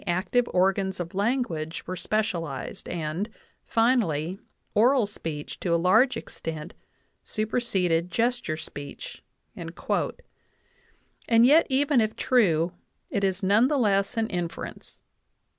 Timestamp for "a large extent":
5.75-6.73